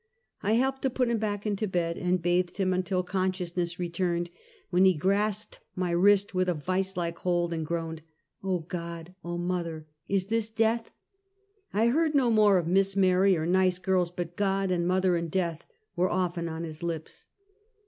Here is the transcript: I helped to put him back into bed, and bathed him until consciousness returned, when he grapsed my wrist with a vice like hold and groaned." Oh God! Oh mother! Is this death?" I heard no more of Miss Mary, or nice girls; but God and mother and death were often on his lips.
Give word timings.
I 0.41 0.53
helped 0.53 0.81
to 0.81 0.89
put 0.89 1.09
him 1.11 1.19
back 1.19 1.45
into 1.45 1.67
bed, 1.67 1.95
and 1.95 2.19
bathed 2.19 2.57
him 2.57 2.73
until 2.73 3.03
consciousness 3.03 3.77
returned, 3.77 4.31
when 4.71 4.83
he 4.83 4.95
grapsed 4.95 5.59
my 5.75 5.91
wrist 5.91 6.33
with 6.33 6.49
a 6.49 6.55
vice 6.55 6.97
like 6.97 7.19
hold 7.19 7.53
and 7.53 7.63
groaned." 7.63 8.01
Oh 8.43 8.61
God! 8.61 9.13
Oh 9.23 9.37
mother! 9.37 9.85
Is 10.07 10.25
this 10.25 10.49
death?" 10.49 10.89
I 11.71 11.89
heard 11.89 12.15
no 12.15 12.31
more 12.31 12.57
of 12.57 12.65
Miss 12.65 12.95
Mary, 12.95 13.37
or 13.37 13.45
nice 13.45 13.77
girls; 13.77 14.09
but 14.09 14.35
God 14.35 14.71
and 14.71 14.87
mother 14.87 15.15
and 15.15 15.29
death 15.29 15.65
were 15.95 16.09
often 16.09 16.49
on 16.49 16.63
his 16.63 16.81
lips. 16.81 17.27